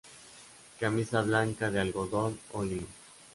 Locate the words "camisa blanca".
0.79-1.69